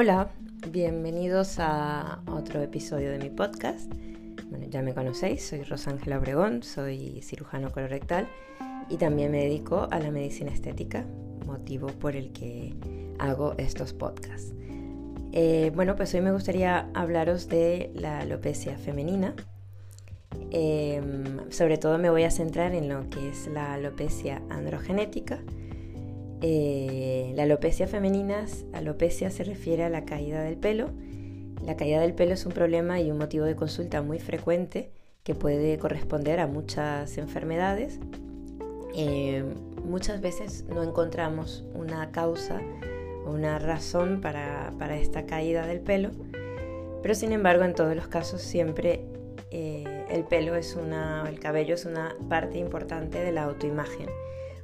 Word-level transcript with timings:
Hola, 0.00 0.28
bienvenidos 0.70 1.56
a 1.58 2.20
otro 2.30 2.62
episodio 2.62 3.10
de 3.10 3.18
mi 3.18 3.30
podcast. 3.30 3.92
Bueno, 4.48 4.66
ya 4.70 4.80
me 4.80 4.94
conocéis, 4.94 5.44
soy 5.44 5.64
Rosángela 5.64 6.18
Obregón, 6.20 6.62
soy 6.62 7.20
cirujano 7.20 7.72
colorectal 7.72 8.28
y 8.88 8.96
también 8.96 9.32
me 9.32 9.42
dedico 9.42 9.88
a 9.90 9.98
la 9.98 10.12
medicina 10.12 10.52
estética, 10.52 11.04
motivo 11.44 11.88
por 11.88 12.14
el 12.14 12.30
que 12.32 12.76
hago 13.18 13.54
estos 13.58 13.92
podcasts. 13.92 14.54
Eh, 15.32 15.72
bueno, 15.74 15.96
pues 15.96 16.14
hoy 16.14 16.20
me 16.20 16.30
gustaría 16.30 16.88
hablaros 16.94 17.48
de 17.48 17.90
la 17.96 18.20
alopecia 18.20 18.78
femenina. 18.78 19.34
Em, 20.52 21.50
sobre 21.50 21.76
todo 21.76 21.98
me 21.98 22.08
voy 22.08 22.22
a 22.22 22.30
centrar 22.30 22.72
en 22.72 22.88
lo 22.88 23.10
que 23.10 23.30
es 23.30 23.48
la 23.48 23.74
alopecia 23.74 24.42
androgenética 24.48 25.40
eh, 26.40 27.32
la 27.34 27.42
alopecia 27.44 27.86
femenina, 27.88 28.46
alopecia 28.72 29.30
se 29.30 29.44
refiere 29.44 29.84
a 29.84 29.88
la 29.88 30.04
caída 30.04 30.42
del 30.42 30.56
pelo. 30.56 30.90
La 31.64 31.76
caída 31.76 32.00
del 32.00 32.14
pelo 32.14 32.34
es 32.34 32.46
un 32.46 32.52
problema 32.52 33.00
y 33.00 33.10
un 33.10 33.18
motivo 33.18 33.44
de 33.44 33.56
consulta 33.56 34.02
muy 34.02 34.18
frecuente 34.18 34.92
que 35.24 35.34
puede 35.34 35.78
corresponder 35.78 36.40
a 36.40 36.46
muchas 36.46 37.18
enfermedades. 37.18 37.98
Eh, 38.94 39.44
muchas 39.84 40.20
veces 40.20 40.64
no 40.68 40.82
encontramos 40.82 41.64
una 41.74 42.10
causa 42.12 42.60
o 43.26 43.32
una 43.32 43.58
razón 43.58 44.20
para, 44.20 44.70
esta 44.96 45.26
caída 45.26 45.66
del 45.66 45.80
pelo, 45.80 46.10
pero 47.02 47.14
sin 47.14 47.32
embargo 47.32 47.64
en 47.64 47.74
todos 47.74 47.94
los 47.94 48.08
casos 48.08 48.42
siempre 48.42 49.04
eh, 49.50 50.06
el 50.08 50.24
pelo 50.24 50.54
es 50.54 50.76
una, 50.76 51.24
el 51.28 51.38
cabello 51.40 51.74
es 51.74 51.84
una 51.84 52.14
parte 52.28 52.58
importante 52.58 53.18
de 53.18 53.32
la 53.32 53.44
autoimagen 53.44 54.08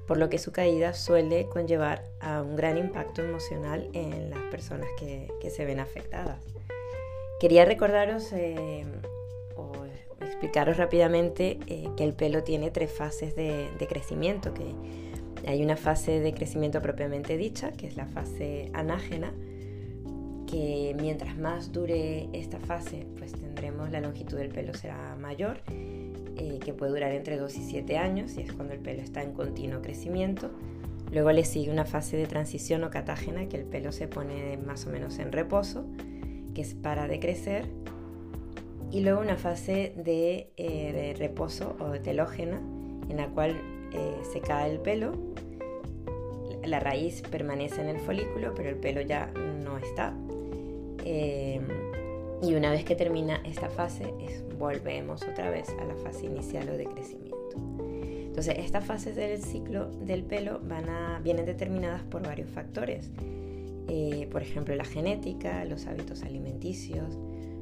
por 0.07 0.19
lo 0.19 0.29
que 0.29 0.39
su 0.39 0.53
caída 0.53 0.93
suele 0.93 1.47
conllevar 1.47 2.05
a 2.21 2.43
un 2.43 2.57
gran 2.57 2.77
impacto 2.79 3.23
emocional 3.23 3.89
en 3.93 4.31
las 4.31 4.43
personas 4.51 4.89
que, 4.99 5.29
se 5.51 5.65
ven 5.65 5.79
afectadas. 5.79 6.41
Quería 7.39 7.65
recordaros 7.65 8.33
eh, 8.33 8.85
o 9.57 9.73
explicaros 10.21 10.79
rápidamente 10.79 11.59
eh, 11.67 11.89
que 11.97 12.05
el 12.05 12.15
pelo 12.15 12.43
tiene 12.43 12.71
tres 12.71 12.91
fases 12.91 13.37
de, 13.37 13.69
de, 13.79 13.87
crecimiento, 13.87 14.55
que 14.55 14.75
hay 15.47 15.63
una 15.63 15.77
fase 15.77 16.21
de 16.21 16.33
crecimiento 16.33 16.81
propiamente 16.81 17.37
dicha, 17.37 17.73
que 17.73 17.87
es 17.87 17.97
la 17.97 18.07
fase 18.07 18.71
anágena, 18.73 19.33
que 20.47 20.97
mientras 20.99 21.37
más 21.37 21.73
dure 21.73 22.29
esta 22.33 22.59
fase, 22.59 23.07
pues 23.19 23.33
tendremos 23.33 23.91
la 23.91 24.01
longitud 24.01 24.39
del 24.39 24.49
pelo 24.49 24.75
será 24.75 25.17
mayor 25.17 25.59
eh, 26.37 26.59
que 26.65 26.73
puede 26.73 26.93
durar 26.93 27.13
entre 27.13 27.37
2 27.37 27.57
y 27.57 27.63
7 27.63 27.99
años 27.99 28.37
y 28.37 28.43
es 28.43 28.53
cuando 28.53 28.75
el 28.75 28.81
pelo 28.81 29.03
está 29.03 29.23
en 29.23 29.33
continuo 29.33 29.83
crecimiento. 29.83 30.51
Luego 31.13 31.31
le 31.33 31.45
sigue 31.45 31.71
una 31.71 31.85
fase 31.85 32.17
de 32.17 32.27
transición 32.27 32.83
o 32.85 32.91
catágena 32.91 33.49
que 33.49 33.57
el 33.57 33.65
pelo 33.65 33.93
se 33.93 34.09
pone 34.09 34.57
más 34.57 34.87
o 34.87 34.91
menos 34.91 35.19
en 35.19 35.33
reposo, 35.33 35.87
que 36.55 36.63
es 36.63 36.75
para 36.75 37.07
de 37.07 37.21
crecer. 37.21 37.67
Y 38.91 39.01
luego 39.01 39.21
una 39.21 39.37
fase 39.37 39.93
de, 39.97 40.51
eh, 40.57 41.15
reposo 41.19 41.77
o 41.79 41.91
de 41.91 42.01
telógena 42.01 42.61
en 43.09 43.17
la 43.17 43.29
cual 43.29 43.61
eh, 43.93 44.17
se 44.33 44.41
cae 44.41 44.71
el 44.71 44.81
pelo, 44.81 45.13
la 46.65 46.81
raíz 46.81 47.23
permanece 47.23 47.81
en 47.81 47.89
el 47.89 48.01
folículo, 48.01 48.55
pero 48.55 48.71
el 48.71 48.77
pelo 48.77 49.01
ya 49.01 49.27
no 49.27 49.79
está. 49.79 50.15
Y 52.45 52.55
una 52.55 52.71
vez 52.71 52.85
que 52.85 52.95
termina 52.95 53.41
esta 53.45 53.71
fase, 53.71 54.13
volvemos 54.59 55.23
otra 55.23 55.49
vez 55.49 55.71
a 55.81 55.85
la 55.85 55.95
fase 55.97 56.27
inicial 56.27 56.69
o 56.69 56.77
de 56.77 56.85
crecimiento. 56.85 57.57
Entonces, 57.57 58.57
estas 58.59 58.85
fases 58.85 59.17
del 59.17 59.43
ciclo 59.43 59.91
del 59.91 60.25
pelo 60.25 60.61
van 60.63 60.89
a, 60.91 61.21
vienen 61.21 61.47
determinadas 61.47 62.03
por 62.03 62.23
varios 62.23 62.51
factores. 62.51 63.11
Eh, 63.89 64.29
por 64.31 64.43
ejemplo, 64.43 64.75
la 64.75 64.85
genética, 64.85 65.65
los 65.65 65.87
hábitos 65.87 66.23
alimenticios, 66.23 67.17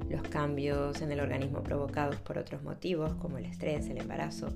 los 0.08 0.22
cambios 0.22 1.00
en 1.00 1.12
el 1.12 1.20
organismo 1.20 1.62
provocados 1.62 2.16
por 2.16 2.38
otros 2.38 2.64
motivos 2.64 3.14
como 3.14 3.38
el 3.38 3.44
estrés, 3.44 3.88
el 3.88 3.98
embarazo. 3.98 4.48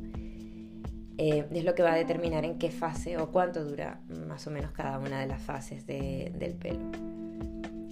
Eh, 1.18 1.46
es 1.52 1.64
lo 1.64 1.74
que 1.74 1.82
va 1.82 1.92
a 1.92 1.96
determinar 1.96 2.44
en 2.44 2.58
qué 2.58 2.70
fase 2.70 3.16
o 3.16 3.30
cuánto 3.30 3.64
dura 3.64 4.00
más 4.26 4.46
o 4.46 4.50
menos 4.50 4.72
cada 4.72 4.98
una 4.98 5.20
de 5.20 5.26
las 5.26 5.40
fases 5.40 5.86
del 5.86 6.54
pelo. 6.58 7.15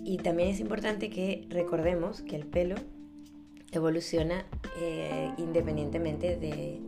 Y 0.04 0.18
también 0.18 0.50
es 0.50 0.60
importante 0.60 1.08
que 1.08 1.46
recordemos 1.48 2.20
que 2.20 2.36
el 2.36 2.44
pelo 2.46 2.76
evoluciona 3.72 4.44
eh, 4.78 5.30
independientemente 5.38 6.36
de, 6.36 6.82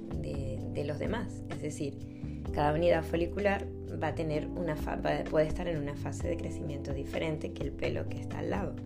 los 0.84 0.98
demás. 1.00 1.42
Es 1.50 1.62
decir, 1.62 2.42
cada 2.52 2.72
unidad 2.72 3.02
folicular 3.02 3.66
va 4.00 4.08
a 4.08 4.14
tener 4.14 4.46
una 4.46 4.76
puede 5.28 5.48
estar 5.48 5.66
en 5.66 5.78
una 5.78 5.96
fase 5.96 6.28
de 6.28 6.36
crecimiento 6.36 6.92
diferente 6.92 7.52
que 7.52 7.64
el 7.64 7.72
pelo 7.72 8.08
que 8.08 8.20
está 8.20 8.38
al 8.38 8.50
lado. 8.50 8.76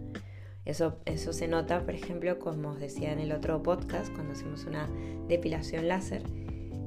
Eso, 0.65 0.99
eso 1.05 1.35
se 1.35 1.47
nota, 1.47 1.85
por 1.85 1.95
ejemplo, 1.95 2.39
como 2.39 2.71
os 2.71 2.81
decía 2.81 3.13
en 3.13 3.19
el 3.19 3.33
otro 3.33 3.63
podcast, 3.63 4.11
cuando 4.15 4.33
hacemos 4.33 4.65
una 4.65 4.89
depilación 5.29 5.89
láser, 5.89 6.23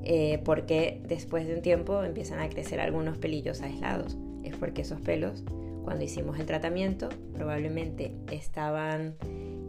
eh, 0.03 0.41
porque 0.43 1.01
después 1.05 1.45
de 1.45 1.55
un 1.55 1.61
tiempo 1.61 2.03
empiezan 2.03 2.39
a 2.39 2.49
crecer 2.49 2.79
algunos 2.79 3.19
pelillos 3.19 3.61
aislados. 3.61 4.17
Es 4.43 4.55
porque 4.55 4.81
esos 4.81 5.01
pelos 5.01 5.43
cuando 5.83 6.03
hicimos 6.03 6.39
el 6.39 6.45
tratamiento 6.45 7.09
probablemente 7.33 8.15
estaban 8.31 9.15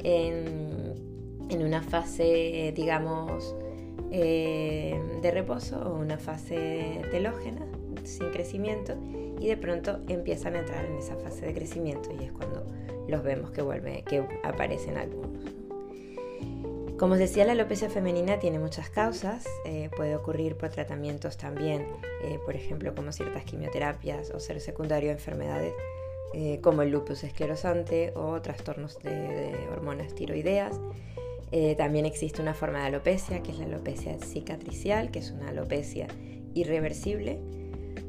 en, 0.03 0.95
una 1.51 1.83
fase, 1.83 2.73
digamos, 2.75 3.55
eh, 4.11 5.01
de 5.23 5.31
reposo 5.31 5.79
o 5.79 5.99
una 5.99 6.19
fase 6.19 7.03
telógena, 7.11 7.67
sin 8.05 8.31
crecimiento, 8.31 8.97
y 9.41 9.47
de 9.47 9.57
pronto 9.57 10.01
empiezan 10.09 10.57
a 10.57 10.61
entrar 10.61 10.85
en 10.85 10.97
esa 10.97 11.17
fase 11.17 11.47
de 11.47 11.55
crecimiento 11.55 12.11
y 12.19 12.25
es 12.25 12.33
cuando 12.33 12.67
los 13.09 13.23
vemos 13.23 13.51
que, 13.51 13.63
vuelve, 13.63 14.03
que 14.03 14.27
aparecen 14.43 14.97
algunos. 14.97 15.43
Como 16.99 17.15
os 17.15 17.19
decía, 17.19 17.45
la 17.45 17.53
alopecia 17.53 17.91
femenina 17.91 18.39
tiene 18.39 18.59
muchas 18.59 18.89
causas, 18.89 19.45
eh, 19.65 19.91
puede 19.97 20.15
ocurrir 20.15 20.57
por 20.57 20.71
tratamientos 20.71 21.37
también, 21.37 21.87
eh, 22.23 22.39
por 22.47 22.55
ejemplo, 22.55 22.95
como 22.95 23.11
ciertas 23.11 23.45
quimioterapias 23.45 24.31
o 24.31 24.39
ser 24.39 24.61
secundario 24.61 25.11
a 25.11 25.13
enfermedades 25.13 25.73
eh, 26.33 26.59
como 26.63 26.83
el 26.83 26.91
lupus 26.91 27.23
esclerosante 27.23 28.13
o 28.17 28.41
trastornos 28.41 28.99
de, 29.01 29.55
hormonas 29.73 30.15
tiroideas. 30.15 30.81
Eh, 31.53 31.75
también 31.77 32.07
existe 32.07 32.43
una 32.43 32.55
forma 32.55 32.81
de 32.81 32.87
alopecia, 32.87 33.43
que 33.43 33.53
es 33.53 33.59
la 33.59 33.67
alopecia 33.67 34.19
cicatricial, 34.19 35.11
que 35.11 35.21
es 35.21 35.31
una 35.31 35.51
alopecia 35.51 36.09
irreversible. 36.55 37.39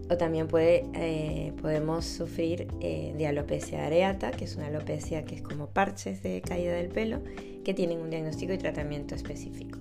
O 0.10 0.18
también 0.18 0.48
eh, 0.54 1.54
podemos 1.62 2.06
sufrir 2.06 2.68
de 2.78 3.28
alopecia 3.28 3.86
areata, 3.86 4.32
que 4.32 4.46
es 4.46 4.56
una 4.56 4.68
alopecia 4.68 5.26
que 5.26 5.36
es 5.36 5.42
como 5.42 5.68
parches 5.68 6.22
de 6.22 6.42
caída 6.42 6.74
del 6.74 6.90
pelo, 6.90 7.22
que 7.64 7.74
tienen 7.74 8.00
un 8.00 8.12
diagnóstico 8.12 8.54
y 8.54 8.58
tratamiento 8.60 9.16
específico. 9.16 9.80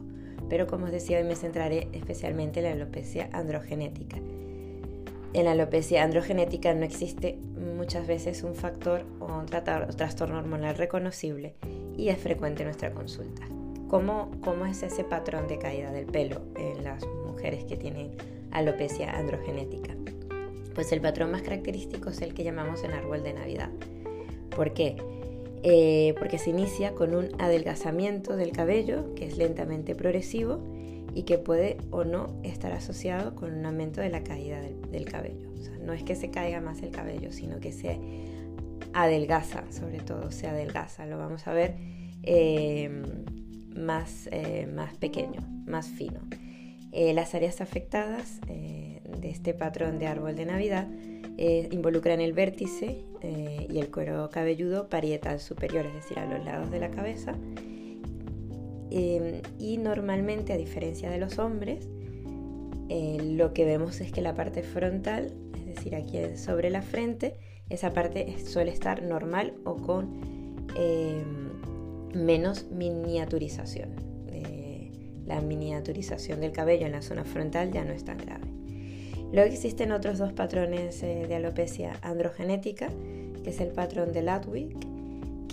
Pero 0.48 0.66
como 0.66 0.86
os 0.86 0.92
decía, 0.92 1.18
hoy 1.18 1.24
me 1.24 1.36
centraré 1.36 1.88
especialmente 1.92 2.60
en 2.60 2.66
la 2.66 2.72
alopecia 2.72 3.28
androgenética, 3.32 4.18
en 5.34 5.46
la 5.46 5.52
alopecia 5.52 6.04
androgenética 6.04 6.72
no 6.74 6.84
existe 6.84 7.38
muchas 7.84 8.06
veces 8.06 8.42
un 8.44 8.54
factor 8.54 9.04
o 9.20 9.26
un 9.26 9.44
trastorno 9.44 10.38
hormonal 10.38 10.74
reconocible 10.74 11.54
y 11.98 12.08
es 12.08 12.16
frecuente 12.16 12.62
en 12.62 12.68
nuestra 12.68 12.92
consulta. 12.92 13.42
¿Cómo, 13.88 14.30
¿Cómo 14.42 14.64
es 14.64 14.82
ese 14.82 15.04
patrón 15.04 15.48
de 15.48 15.58
caída 15.58 15.92
del 15.92 16.06
pelo 16.06 16.40
en 16.56 16.82
las 16.82 17.04
mujeres 17.26 17.64
que 17.64 17.76
tienen 17.76 18.12
alopecia 18.52 19.10
androgenética? 19.10 19.94
Pues 20.74 20.92
el 20.92 21.02
patrón 21.02 21.30
más 21.30 21.42
característico 21.42 22.08
es 22.08 22.22
el 22.22 22.32
que 22.32 22.42
llamamos 22.42 22.82
el 22.84 22.94
árbol 22.94 23.22
de 23.22 23.34
Navidad. 23.34 23.68
¿Por 24.56 24.72
qué? 24.72 24.96
Eh, 25.62 26.14
porque 26.18 26.38
se 26.38 26.48
inicia 26.48 26.94
con 26.94 27.14
un 27.14 27.38
adelgazamiento 27.38 28.34
del 28.34 28.52
cabello 28.52 29.14
que 29.14 29.26
es 29.26 29.36
lentamente 29.36 29.94
progresivo 29.94 30.58
y 31.14 31.24
que 31.24 31.36
puede 31.36 31.76
o 31.90 32.04
no 32.04 32.28
estar 32.44 32.72
asociado 32.72 33.34
con 33.34 33.52
un 33.52 33.66
aumento 33.66 34.00
de 34.00 34.08
la 34.08 34.24
caída 34.24 34.58
del, 34.62 34.74
cabello. 35.02 35.50
O 35.52 35.62
sea, 35.62 35.76
no 35.78 35.92
es 35.92 36.04
que 36.04 36.14
se 36.14 36.30
caiga 36.30 36.60
más 36.60 36.82
el 36.82 36.90
cabello, 36.90 37.32
sino 37.32 37.58
que 37.58 37.72
se 37.72 37.98
adelgaza, 38.92 39.64
sobre 39.70 39.98
todo 39.98 40.30
se 40.30 40.46
adelgaza. 40.46 41.06
Lo 41.06 41.18
vamos 41.18 41.46
a 41.46 41.52
ver 41.52 41.74
eh, 42.22 42.88
más, 43.74 44.28
eh, 44.30 44.66
más 44.72 44.96
pequeño, 44.96 45.40
más 45.66 45.88
fino. 45.88 46.20
Eh, 46.92 47.12
las 47.12 47.34
áreas 47.34 47.60
afectadas 47.60 48.40
de 48.46 49.30
este 49.30 49.52
patrón 49.52 49.98
de 49.98 50.06
árbol 50.06 50.36
de 50.36 50.46
Navidad 50.46 50.88
involucran 51.36 52.20
el 52.20 52.32
vértice 52.32 53.04
y 53.68 53.78
el 53.78 53.90
cuero 53.90 54.30
cabelludo 54.30 54.88
parietal 54.88 55.40
superior, 55.40 55.86
es 55.86 55.94
decir, 55.94 56.18
a 56.20 56.26
los 56.26 56.44
lados 56.44 56.70
de 56.70 56.78
la 56.78 56.90
cabeza 56.90 57.34
y 58.90 59.78
normalmente, 59.78 60.52
a 60.52 60.56
diferencia 60.56 61.10
de 61.10 61.18
los 61.18 61.40
hombres, 61.40 61.88
eh, 62.88 63.18
lo 63.22 63.52
que 63.52 63.64
vemos 63.64 64.00
es 64.00 64.12
que 64.12 64.20
la 64.20 64.34
parte 64.34 64.62
frontal, 64.62 65.32
es 65.54 65.66
decir, 65.66 65.94
aquí 65.94 66.18
sobre 66.36 66.70
la 66.70 66.82
frente, 66.82 67.36
esa 67.70 67.92
parte 67.92 68.36
suele 68.44 68.70
estar 68.70 69.02
normal 69.02 69.54
o 69.64 69.76
con 69.76 70.60
em, 70.76 71.50
menos 72.14 72.66
miniaturización. 72.70 73.90
Eh, 74.28 74.90
la 75.26 75.40
miniaturización 75.40 76.40
del 76.40 76.52
cabello 76.52 76.86
en 76.86 76.92
la 76.92 77.02
zona 77.02 77.24
frontal 77.24 77.72
ya 77.72 77.84
no 77.84 77.92
es 77.92 78.04
tan 78.04 78.18
grave. 78.18 78.44
Luego 79.32 79.50
existen 79.50 79.92
otros 79.92 80.18
dos 80.18 80.32
patrones 80.32 81.02
eh, 81.02 81.26
de 81.26 81.34
alopecia 81.34 81.98
androgenética, 82.02 82.88
que 83.42 83.50
es 83.50 83.60
el 83.60 83.68
patrón 83.68 84.12
de 84.12 84.22
Ludwig 84.22 84.76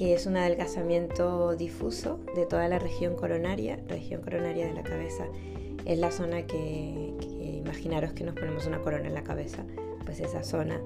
que 0.02 0.16
es 0.16 0.26
un 0.26 0.36
adelgazamiento 0.36 1.56
difuso 1.56 2.20
de 2.36 2.48
toda 2.48 2.68
la 2.68 2.80
región 2.80 3.16
coronaria. 3.16 3.78
Región 3.88 4.22
coronaria 4.24 4.66
de 4.66 4.74
la 4.74 4.82
cabeza 4.82 5.28
es 5.86 6.00
la 6.00 6.12
zona 6.12 6.46
que, 6.46 7.14
imaginaros 7.40 8.14
que 8.14 8.24
nos 8.24 8.36
ponemos 8.36 8.66
una 8.66 8.82
corona 8.82 9.08
en 9.08 9.14
la 9.14 9.24
cabeza, 9.24 9.66
pues 10.06 10.20
esa 10.20 10.44
zona 10.44 10.82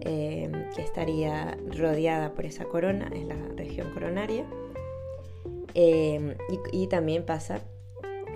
eh, 0.00 0.50
que 0.74 0.82
estaría 0.82 1.56
rodeada 1.76 2.34
por 2.34 2.44
esa 2.46 2.64
corona 2.64 3.10
es 3.14 3.24
la 3.26 3.36
región 3.56 3.90
coronaria. 3.92 4.44
Eh, 5.74 6.36
y, 6.72 6.86
también 6.86 7.24
pasa 7.24 7.60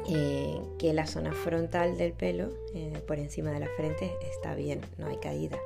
eh, 0.08 0.60
que 0.78 0.92
la 0.92 1.06
zona 1.06 1.32
frontal 1.32 1.96
del 1.96 2.12
pelo, 2.12 2.50
por 3.06 3.18
encima 3.18 3.50
de 3.50 3.60
la 3.60 3.68
frente, 3.76 4.12
está 4.30 4.54
bien, 4.54 4.80
no 4.98 5.06
hay 5.06 5.16
caída. 5.16 5.58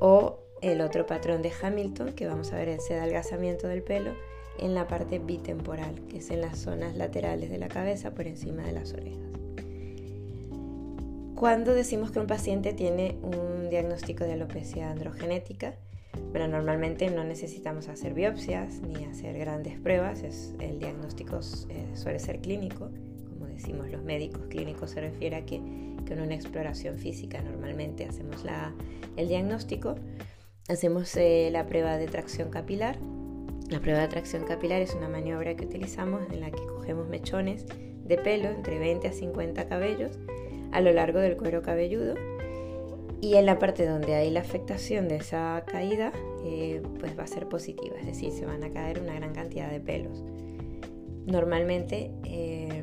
O 0.00 0.40
el 0.62 0.80
otro 0.80 1.06
patrón 1.06 1.42
de 1.42 1.52
Hamilton, 1.62 2.12
que 2.12 2.26
vamos 2.26 2.52
a 2.52 2.56
ver 2.56 2.68
ese 2.68 2.98
adelgazamiento 2.98 3.68
del 3.68 3.82
pelo 3.82 4.12
en 4.58 4.74
la 4.74 4.86
parte 4.88 5.18
bitemporal, 5.18 6.00
que 6.08 6.18
es 6.18 6.30
en 6.30 6.40
las 6.40 6.58
zonas 6.58 6.96
laterales 6.96 7.50
de 7.50 7.58
la 7.58 7.68
cabeza 7.68 8.10
por 8.12 8.26
encima 8.26 8.62
de 8.62 8.72
las 8.72 8.92
orejas. 8.92 9.39
Cuando 11.40 11.72
decimos 11.72 12.10
que 12.10 12.18
un 12.18 12.26
paciente 12.26 12.74
tiene 12.74 13.16
un 13.22 13.70
diagnóstico 13.70 14.24
de 14.24 14.34
alopecia 14.34 14.90
androgenética, 14.90 15.74
bueno, 16.32 16.48
normalmente 16.48 17.10
no 17.10 17.24
necesitamos 17.24 17.88
hacer 17.88 18.12
biopsias 18.12 18.82
ni 18.82 19.06
hacer 19.06 19.38
grandes 19.38 19.78
pruebas, 19.78 20.22
es, 20.22 20.52
el 20.60 20.78
diagnóstico 20.78 21.40
eh, 21.70 21.86
suele 21.94 22.18
ser 22.18 22.42
clínico, 22.42 22.90
como 23.26 23.46
decimos 23.46 23.88
los 23.88 24.02
médicos 24.02 24.48
clínicos 24.50 24.90
se 24.90 25.00
refiere 25.00 25.36
a 25.36 25.46
que, 25.46 25.62
que 26.04 26.12
en 26.12 26.20
una 26.20 26.34
exploración 26.34 26.98
física 26.98 27.40
normalmente 27.40 28.04
hacemos 28.04 28.44
la, 28.44 28.74
el 29.16 29.28
diagnóstico, 29.28 29.94
hacemos 30.68 31.16
eh, 31.16 31.48
la 31.50 31.64
prueba 31.64 31.96
de 31.96 32.06
tracción 32.06 32.50
capilar. 32.50 32.98
La 33.70 33.80
prueba 33.80 34.00
de 34.00 34.08
tracción 34.08 34.44
capilar 34.44 34.82
es 34.82 34.92
una 34.92 35.08
maniobra 35.08 35.56
que 35.56 35.64
utilizamos 35.64 36.20
en 36.30 36.40
la 36.40 36.50
que 36.50 36.66
cogemos 36.66 37.08
mechones 37.08 37.64
de 38.04 38.18
pelo 38.18 38.50
entre 38.50 38.78
20 38.78 39.08
a 39.08 39.12
50 39.12 39.68
cabellos 39.68 40.18
a 40.72 40.80
lo 40.80 40.92
largo 40.92 41.18
del 41.20 41.36
cuero 41.36 41.62
cabelludo 41.62 42.14
y 43.20 43.34
en 43.34 43.46
la 43.46 43.58
parte 43.58 43.86
donde 43.86 44.14
hay 44.14 44.30
la 44.30 44.40
afectación 44.40 45.08
de 45.08 45.16
esa 45.16 45.62
caída 45.66 46.12
eh, 46.44 46.82
pues 46.98 47.18
va 47.18 47.24
a 47.24 47.26
ser 47.26 47.48
positiva, 47.48 47.96
es 47.98 48.06
decir, 48.06 48.32
se 48.32 48.46
van 48.46 48.64
a 48.64 48.70
caer 48.70 49.00
una 49.00 49.14
gran 49.14 49.34
cantidad 49.34 49.70
de 49.70 49.80
pelos. 49.80 50.22
Normalmente 51.26 52.10
eh, 52.24 52.82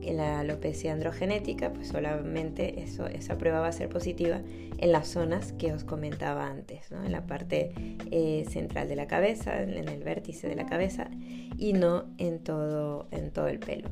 en 0.00 0.16
la 0.16 0.40
alopecia 0.40 0.92
androgenética 0.92 1.72
pues 1.72 1.88
solamente 1.88 2.82
eso, 2.82 3.06
esa 3.06 3.36
prueba 3.36 3.60
va 3.60 3.68
a 3.68 3.72
ser 3.72 3.88
positiva 3.90 4.40
en 4.78 4.92
las 4.92 5.08
zonas 5.08 5.52
que 5.52 5.72
os 5.72 5.84
comentaba 5.84 6.48
antes, 6.48 6.90
en 6.90 7.12
la 7.12 7.26
parte 7.26 7.72
eh, 8.10 8.44
central 8.48 8.88
de 8.88 8.96
la 8.96 9.06
cabeza, 9.06 9.62
en 9.62 9.88
el 9.88 10.02
vértice 10.02 10.48
de 10.48 10.56
la 10.56 10.66
cabeza 10.66 11.10
y 11.58 11.74
no 11.74 12.06
en 12.16 12.38
todo, 12.38 13.08
en 13.10 13.30
todo 13.30 13.48
el 13.48 13.58
pelo. 13.58 13.90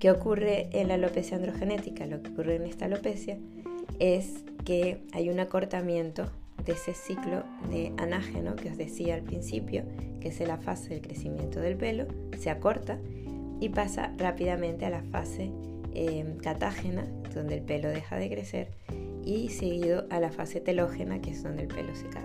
¿Qué 0.00 0.10
ocurre 0.10 0.70
en 0.72 0.88
la 0.88 0.94
alopecia 0.94 1.36
androgenética? 1.36 2.06
Lo 2.06 2.22
que 2.22 2.30
ocurre 2.30 2.56
en 2.56 2.64
esta 2.64 2.86
alopecia 2.86 3.36
es 3.98 4.46
que 4.64 5.02
hay 5.12 5.28
un 5.28 5.38
acortamiento 5.40 6.24
de 6.64 6.72
ese 6.72 6.94
ciclo 6.94 7.44
de 7.70 7.92
anágeno 7.98 8.56
que 8.56 8.70
os 8.70 8.78
decía 8.78 9.14
al 9.14 9.20
principio, 9.20 9.84
que 10.20 10.28
es 10.28 10.40
la 10.40 10.56
fase 10.56 10.88
del 10.88 11.02
crecimiento 11.02 11.60
del 11.60 11.76
pelo, 11.76 12.06
se 12.38 12.48
acorta 12.48 12.98
y 13.60 13.68
pasa 13.68 14.14
rápidamente 14.16 14.86
a 14.86 14.90
la 14.90 15.02
fase 15.02 15.50
em, 15.92 16.38
catágena, 16.38 17.04
donde 17.34 17.56
el 17.56 17.62
pelo 17.62 17.90
deja 17.90 18.16
de 18.16 18.30
crecer, 18.30 18.68
y 19.22 19.50
seguido 19.50 20.06
a 20.08 20.18
la 20.18 20.30
fase 20.30 20.62
telógena, 20.62 21.20
que 21.20 21.32
es 21.32 21.42
donde 21.42 21.64
el 21.64 21.68
pelo 21.68 21.94
se 21.94 22.08
cae. 22.08 22.24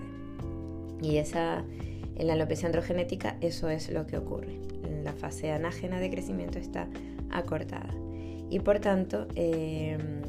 Y 1.02 1.18
esa, 1.18 1.66
en 2.16 2.28
la 2.28 2.34
alopecia 2.34 2.68
androgenética 2.68 3.36
eso 3.42 3.70
es 3.70 3.90
lo 3.90 4.08
que 4.08 4.18
ocurre. 4.18 4.62
La 5.04 5.12
fase 5.12 5.52
anágena 5.52 6.00
de 6.00 6.10
crecimiento 6.10 6.58
está 6.58 6.88
acortada. 7.38 7.94
Y 8.50 8.60
por 8.60 8.80
tanto 8.80 9.28
em, 9.36 10.22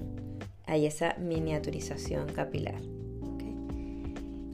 hay 0.66 0.86
esa 0.86 1.16
miniaturización 1.18 2.26
capilar. 2.28 2.80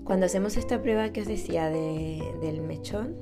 Cuando 0.04 0.26
hacemos 0.26 0.56
esta 0.56 0.82
prueba 0.82 1.10
que 1.10 1.22
os 1.22 1.28
decía 1.28 1.70
del 1.70 2.60
mechón, 2.60 3.14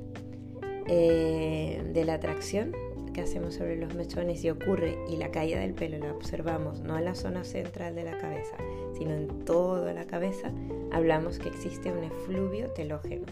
eh, 0.86 1.82
de 1.92 2.04
la 2.04 2.14
atracción 2.14 2.72
que 3.12 3.20
hacemos 3.20 3.54
sobre 3.54 3.76
los 3.76 3.94
mechones 3.94 4.42
y 4.44 4.50
ocurre 4.50 4.96
y 5.08 5.16
la 5.16 5.30
caída 5.30 5.60
del 5.60 5.74
pelo 5.74 5.98
la 5.98 6.12
observamos 6.12 6.80
no 6.80 6.96
en 6.96 7.04
la 7.04 7.14
zona 7.14 7.44
central 7.44 7.94
de 7.94 8.04
la 8.04 8.18
cabeza, 8.18 8.56
sino 8.96 9.12
en 9.12 9.44
toda 9.44 9.92
la 9.92 10.06
cabeza, 10.06 10.52
hablamos 10.90 11.38
que 11.38 11.48
existe 11.48 11.92
un 11.92 12.04
efluvio 12.04 12.70
telógeno. 12.70 13.26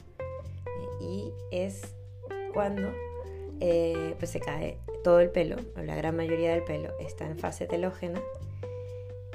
y 1.00 1.32
es 1.50 1.82
cuando 2.52 2.88
eh, 3.60 4.14
pues 4.18 4.30
se 4.30 4.40
cae 4.40 4.78
todo 5.02 5.20
el 5.20 5.30
pelo, 5.30 5.56
o 5.76 5.82
la 5.82 5.96
gran 5.96 6.16
mayoría 6.16 6.52
del 6.52 6.64
pelo, 6.64 6.90
está 7.00 7.26
en 7.26 7.38
fase 7.38 7.66
telógena 7.66 8.20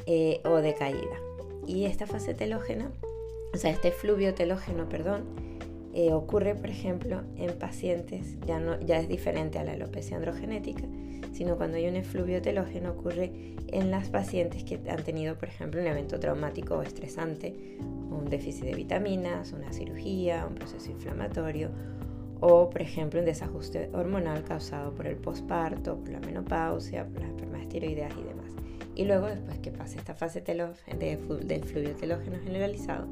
eh, 0.05 0.41
o 0.45 0.55
de 0.57 0.73
caída. 0.73 1.19
Y 1.65 1.85
esta 1.85 2.07
fase 2.07 2.33
telógena, 2.33 2.91
o 3.53 3.57
sea, 3.57 3.71
este 3.71 3.91
fluvio 3.91 4.33
telógeno, 4.33 4.89
perdón, 4.89 5.23
eh, 5.93 6.11
ocurre, 6.11 6.55
por 6.55 6.69
ejemplo, 6.69 7.21
en 7.37 7.53
pacientes, 7.57 8.39
ya, 8.47 8.59
no, 8.59 8.79
ya 8.81 8.99
es 8.99 9.07
diferente 9.07 9.59
a 9.59 9.63
la 9.63 9.73
alopecia 9.73 10.17
androgenética, 10.17 10.83
sino 11.33 11.55
cuando 11.55 11.77
hay 11.77 11.87
un 11.87 11.95
efluvio 11.95 12.41
telógeno 12.41 12.91
ocurre 12.91 13.31
en 13.67 13.91
las 13.91 14.09
pacientes 14.09 14.63
que 14.63 14.79
han 14.89 15.03
tenido, 15.03 15.35
por 15.35 15.49
ejemplo, 15.49 15.81
un 15.81 15.87
evento 15.87 16.19
traumático 16.19 16.75
o 16.75 16.81
estresante, 16.81 17.55
un 17.79 18.25
déficit 18.29 18.65
de 18.65 18.75
vitaminas, 18.75 19.51
una 19.53 19.71
cirugía, 19.71 20.45
un 20.47 20.55
proceso 20.55 20.91
inflamatorio 20.91 21.69
o, 22.45 22.69
por 22.69 22.81
ejemplo, 22.81 23.21
un 23.21 23.25
desajuste 23.25 23.89
hormonal 23.93 24.43
causado 24.43 24.93
por 24.93 25.07
el 25.07 25.15
posparto, 25.15 25.95
por 25.95 26.09
la 26.09 26.19
menopausia, 26.19 27.05
por 27.05 27.21
las 27.21 27.29
enfermedades 27.29 27.69
tiroideas 27.69 28.13
y 28.19 28.23
demás. 28.23 28.51
Y 28.95 29.05
luego, 29.05 29.27
después 29.27 29.59
que 29.59 29.71
pase 29.71 29.97
esta 29.97 30.13
fase 30.13 30.41
del 30.41 31.63
fluido 31.63 31.95
telógeno 31.95 32.37
generalizado, 32.43 33.07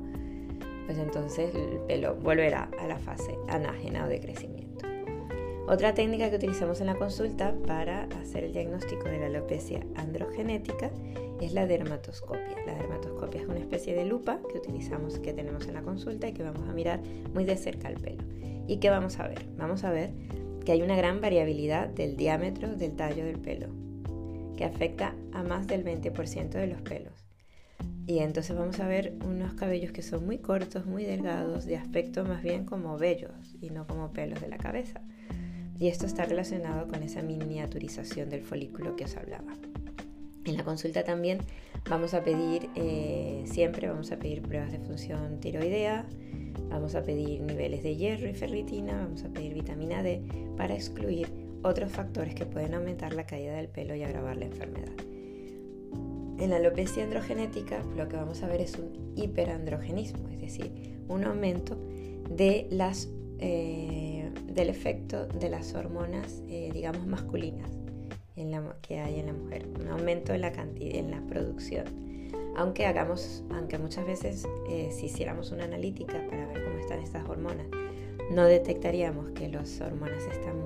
pues 0.86 0.98
entonces 0.98 1.56
el 1.56 1.80
pelo 1.88 2.16
volverá 2.16 2.70
a 2.78 2.88
la 2.88 3.00
fase 3.00 3.34
anágena 3.48 4.04
o 4.04 4.10
de 4.10 4.20
crecimiento. 4.20 4.86
Otra 5.66 5.94
técnica 5.94 6.30
que 6.30 6.36
utilizamos 6.36 6.82
en 6.82 6.88
la 6.88 6.96
consulta 6.96 7.56
para 7.66 8.10
hacer 8.22 8.44
el 8.44 8.52
diagnóstico 8.52 9.06
de 9.06 9.18
la 9.18 9.28
alopecia 9.28 9.80
androgenética 9.96 10.92
es 11.40 11.54
la 11.54 11.66
dermatoscopia. 11.68 12.58
De 13.88 14.06
lupa 14.06 14.40
que 14.52 14.60
utilizamos, 14.60 15.18
que 15.20 15.34
tenemos 15.34 15.68
en 15.68 15.74
la 15.74 15.82
consulta 15.82 16.28
y 16.28 16.34
que 16.34 16.44
vamos 16.44 16.70
a 16.70 16.74
mirar 16.74 17.02
muy 17.34 17.44
de 17.44 17.58
cerca 17.58 17.90
el 17.90 17.96
pelo. 17.96 18.24
¿Y 18.68 18.78
qué 18.78 18.90
vamos 18.90 19.20
a 19.20 19.28
ver? 19.28 19.44
Vamos 19.58 19.84
a 19.84 19.92
ver 19.92 20.12
que 20.64 20.72
hay 20.72 20.84
una 20.84 20.96
gran 20.96 21.22
variabilidad 21.22 21.90
del 21.90 22.16
diámetro 22.16 22.76
del 22.76 22.96
tallo 22.96 23.26
del 23.26 23.40
pelo, 23.40 23.68
que 24.56 24.66
afecta 24.66 25.16
a 25.34 25.42
más 25.42 25.68
del 25.68 25.84
20% 25.84 26.50
de 26.50 26.68
los 26.68 26.82
pelos. 26.82 27.14
Y 28.06 28.20
entonces 28.20 28.56
vamos 28.56 28.80
a 28.80 28.88
ver 28.88 29.14
unos 29.26 29.54
cabellos 29.54 29.92
que 29.92 30.04
son 30.04 30.26
muy 30.26 30.38
cortos, 30.38 30.86
muy 30.86 31.04
delgados, 31.04 31.66
de 31.66 31.78
aspecto 31.78 32.24
más 32.26 32.44
bien 32.44 32.66
como 32.66 32.98
vellos 32.98 33.56
y 33.60 33.70
no 33.72 33.88
como 33.88 34.12
pelos 34.12 34.40
de 34.40 34.50
la 34.50 34.58
cabeza. 34.58 35.02
Y 35.80 35.88
esto 35.88 36.06
está 36.06 36.26
relacionado 36.26 36.88
con 36.88 37.02
esa 37.02 37.24
miniaturización 37.24 38.30
del 38.30 38.44
folículo 38.44 38.96
que 38.96 39.06
os 39.06 39.18
hablaba. 39.18 39.54
En 40.46 40.58
la 40.58 40.64
consulta 40.64 41.04
también 41.04 41.40
vamos 41.90 42.14
a 42.14 42.24
pedir, 42.24 42.70
eh, 42.76 43.44
siempre 43.46 43.88
vamos 43.88 44.12
a 44.12 44.18
pedir 44.18 44.42
pruebas 44.42 44.72
de 44.72 44.80
función 44.80 45.40
tiroidea, 45.40 46.06
Vamos 46.72 46.96
a 46.96 47.04
pedir 47.04 47.42
niveles 47.42 47.84
de 47.84 47.98
hierro 47.98 48.30
y 48.30 48.34
ferritina, 48.34 49.04
vamos 49.04 49.26
a 49.26 49.30
pedir 49.30 49.54
vitamina 49.54 50.02
D 50.02 50.22
para 50.56 50.74
excluir 50.74 51.28
otros 51.64 51.92
factores 51.92 52.34
que 52.34 52.46
pueden 52.46 52.74
aumentar 52.74 53.14
la 53.14 53.26
caída 53.26 53.56
del 53.56 53.68
pelo 53.68 53.94
y 53.94 54.04
agravar 54.04 54.38
la 54.38 54.46
enfermedad. 54.46 54.94
En 56.40 56.50
la 56.50 56.56
alopecia 56.56 57.04
androgenética 57.04 57.84
lo 57.98 58.08
que 58.08 58.16
vamos 58.16 58.42
a 58.42 58.48
ver 58.48 58.62
es 58.62 58.76
un 58.76 59.14
hiperandrogenismo, 59.18 60.30
es 60.30 60.40
decir, 60.40 61.04
un 61.10 61.26
aumento 61.26 61.78
de 62.30 62.68
las, 62.72 63.10
eh, 63.40 64.32
del 64.48 64.70
efecto 64.70 65.28
de 65.28 65.50
las 65.50 65.76
hormonas, 65.76 66.42
eh, 66.48 66.72
digamos, 66.74 67.06
masculinas 67.06 67.70
en 68.36 68.52
la, 68.52 68.76
que 68.82 69.00
hay 69.00 69.20
en 69.20 69.28
la 69.28 69.34
mujer, 69.34 69.68
un 69.80 69.88
aumento 69.88 70.34
en 70.34 70.42
la, 70.42 70.52
cantidad, 70.52 70.96
en 70.96 71.12
la 71.12 71.22
producción 71.22 72.12
aunque 72.56 72.86
hagamos, 72.86 73.44
aunque 73.52 73.78
muchas 73.78 74.06
veces 74.06 74.48
eh, 74.70 74.90
si 74.92 75.06
hiciéramos 75.06 75.52
una 75.52 75.64
analítica 75.64 76.14
para 76.30 76.48
ver 76.48 76.64
cómo 76.64 76.78
están 76.80 77.00
estas 77.00 77.28
hormonas, 77.28 77.68
no 78.30 78.46
detectaríamos 78.46 79.32
que 79.32 79.50
las 79.50 79.80
hormonas 79.82 80.24
están 80.26 80.60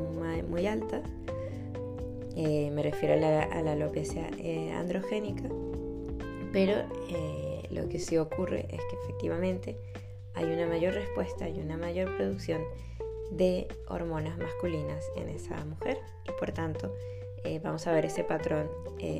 muy, 0.50 0.68
altas. 0.68 1.02
Eh, 2.36 2.70
me 2.72 2.84
refiero 2.84 3.14
a 3.14 3.18
la, 3.18 3.72
alopecia 3.72 4.30
eh, 4.40 4.72
androgénica, 4.72 5.48
pero 6.52 6.84
lo 7.72 7.90
que 7.90 8.00
sí 8.00 8.18
ocurre 8.18 8.62
es 8.70 8.80
que 8.80 8.96
efectivamente 9.04 9.78
hay 10.34 10.46
una 10.46 10.68
mayor 10.68 10.94
respuesta 10.94 11.50
y 11.50 11.60
una 11.60 11.78
mayor 11.78 12.16
producción 12.18 12.62
de 13.32 13.68
hormonas 13.88 14.38
masculinas 14.38 15.04
en 15.16 15.30
esa 15.30 15.64
mujer 15.66 15.98
y 16.28 16.32
por 16.40 16.52
tanto 16.52 16.94
vamos 17.64 17.88
a 17.88 17.92
ver 17.92 18.06
ese 18.06 18.24
patrón 18.24 18.68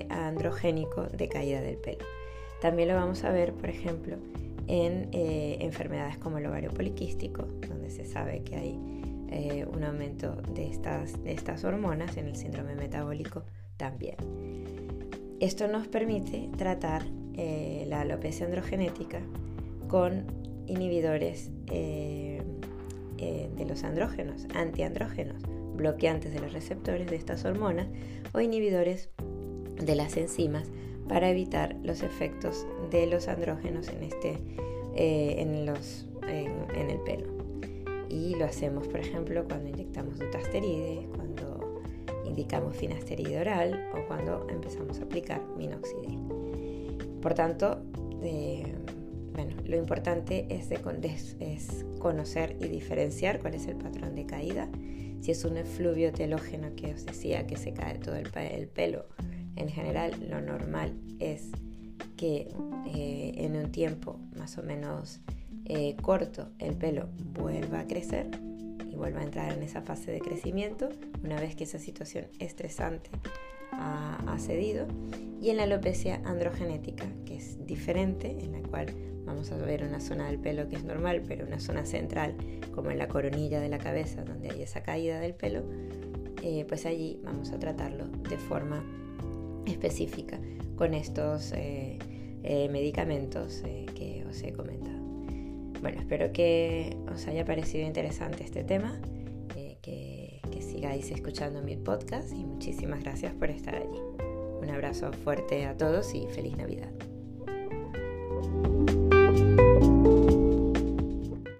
androgénico 0.10 1.04
de 1.04 1.28
caída 1.30 1.62
del 1.62 1.78
pelo. 1.78 2.06
También 2.62 2.90
lo 2.90 2.96
vamos 2.96 3.24
a 3.24 3.32
ver, 3.32 3.54
por 3.54 3.70
ejemplo, 3.70 4.18
en 4.68 5.10
eh, 5.12 5.58
enfermedades 5.60 6.18
como 6.18 6.40
el 6.40 6.46
ovario 6.48 6.72
poliquístico, 6.72 7.44
donde 7.68 7.92
se 7.92 8.06
sabe 8.06 8.42
que 8.44 8.56
hay 8.56 8.80
un 9.68 9.84
aumento 9.84 10.36
de 10.54 10.68
estas, 10.68 11.22
de 11.22 11.34
estas 11.34 11.66
hormonas 11.66 12.16
en 12.16 12.28
el 12.28 12.36
síndrome 12.38 12.74
metabólico 12.76 13.44
también. 13.76 14.16
Esto 15.42 15.68
nos 15.68 15.88
permite 15.88 16.50
tratar 16.58 17.04
la 17.36 18.02
alopecia 18.02 18.46
androgenética 18.46 19.20
con 19.90 20.26
inhibidores 20.68 21.52
de 21.66 22.42
los 23.68 23.84
andrógenos, 23.84 24.48
antiandrógenos, 24.56 25.44
bloqueantes 25.76 26.34
de 26.34 26.40
los 26.40 26.54
receptores 26.54 27.08
de 27.08 27.16
estas 27.16 27.46
hormonas 27.46 27.88
o 28.34 28.42
inhibidores 28.42 29.10
de 29.76 29.96
las 29.96 30.18
enzimas 30.18 30.72
para 31.08 31.30
evitar 31.30 31.76
los 31.84 32.02
efectos 32.02 32.66
de 32.90 33.08
los 33.08 33.28
andrógenos 33.28 33.88
en, 33.90 34.04
este, 34.04 34.38
eh, 34.96 35.36
en, 35.38 35.66
los, 35.66 36.08
en, 36.28 36.90
el 36.90 37.00
pelo. 37.02 37.28
Y 38.10 38.36
lo 38.36 38.46
hacemos, 38.46 38.88
por 38.88 39.00
ejemplo, 39.00 39.46
cuando 39.46 39.70
inyectamos 39.70 40.20
dutasteride, 40.20 41.08
cuando 41.16 41.82
indicamos 42.26 42.76
finasteride 42.76 43.40
oral 43.40 43.90
o 43.94 44.08
cuando 44.08 44.48
empezamos 44.50 45.00
a 45.00 45.04
aplicar 45.04 45.42
minoxidil. 45.58 46.20
Por 47.22 47.34
tanto, 47.34 47.82
eh, 48.24 48.74
bueno, 49.34 49.56
lo 49.66 49.76
importante 49.76 50.48
es, 50.50 50.72
es, 50.72 51.86
conocer 52.00 52.56
y 52.62 52.68
diferenciar 52.68 53.40
cuál 53.40 53.56
es 53.56 53.68
el 53.68 53.76
patrón 53.76 54.16
de 54.16 54.26
caída. 54.26 54.70
Si 55.26 55.32
es 55.32 55.44
un 55.44 55.58
efluvio 55.58 56.14
telógeno 56.14 56.76
que 56.76 56.94
os 56.94 57.04
decía 57.04 57.48
que 57.48 57.58
se 57.58 57.74
cae 57.74 57.98
todo 57.98 58.16
el, 58.16 58.30
el 58.38 58.68
pelo 58.68 59.08
en 59.56 59.70
general, 59.70 60.14
lo 60.30 60.40
normal 60.40 60.94
es 61.18 61.50
que 62.16 62.54
eh, 62.94 63.34
en 63.36 63.56
un 63.56 63.72
tiempo 63.72 64.20
más 64.38 64.60
o 64.60 64.62
menos 64.62 65.22
eh, 65.66 65.96
corto 66.00 66.50
el 66.60 66.76
pelo 66.76 67.10
vuelva 67.34 67.80
a 67.80 67.88
crecer 67.88 68.30
y 68.88 68.96
vuelva 68.96 69.22
a 69.22 69.24
entrar 69.24 69.52
en 69.52 69.64
esa 69.64 69.82
fase 69.82 70.12
de 70.12 70.20
crecimiento 70.20 70.90
una 71.24 71.40
vez 71.40 71.56
que 71.56 71.64
esa 71.64 71.80
situación 71.80 72.28
estresante 72.38 73.10
ha 73.72 74.38
cedido. 74.38 74.86
Y 75.42 75.50
en 75.50 75.58
la 75.58 75.64
alopecia 75.64 76.22
androgenética, 76.24 77.06
es 77.36 77.66
diferente, 77.66 78.38
en 78.40 78.52
la 78.52 78.62
cual 78.68 78.88
vamos 79.26 79.52
a 79.52 79.58
ver 79.58 79.84
una 79.84 80.00
zona 80.00 80.28
del 80.28 80.40
pelo 80.40 80.68
que 80.70 80.76
es 80.76 80.84
normal, 80.84 81.24
pero 81.28 81.46
una 81.46 81.60
zona 81.60 81.86
central, 81.86 82.36
como 82.74 82.92
en 82.92 82.98
la 82.98 83.08
coronilla 83.08 83.60
de 83.60 83.70
la 83.70 83.78
cabeza, 83.78 84.24
donde 84.24 84.52
hay 84.52 84.62
esa 84.62 84.84
caída 84.84 85.20
del 85.20 85.34
pelo, 85.34 85.64
eh, 86.44 86.66
pues 86.68 86.86
allí 86.86 87.20
vamos 87.24 87.52
a 87.52 87.60
tratarlo 87.60 88.08
de 88.08 88.38
forma 88.38 88.84
específica 89.66 90.40
con 90.76 90.94
estos 90.94 91.52
eh, 91.54 91.98
eh, 92.44 92.70
medicamentos 92.70 93.64
eh, 93.66 93.86
que 93.96 94.26
os 94.30 94.42
he 94.44 94.52
comentado. 94.52 94.96
Bueno, 95.82 96.00
espero 96.00 96.32
que 96.32 96.98
os 97.14 97.28
haya 97.28 97.46
parecido 97.46 97.86
interesante 97.86 98.44
este 98.44 98.64
tema, 98.64 99.00
que, 99.82 100.40
que 100.52 100.62
sigáis 100.64 101.12
escuchando 101.12 101.62
mi 101.62 101.78
podcast 101.78 102.32
y 102.34 102.44
muchísimas 102.44 103.04
gracias 103.04 103.34
por 103.34 103.52
estar 103.52 103.76
allí. 103.76 104.00
Un 104.62 104.70
abrazo 104.72 105.14
fuerte 105.14 105.66
a 105.66 105.78
todos 105.78 106.16
y 106.16 106.26
feliz 106.28 106.58
Navidad. 106.58 106.90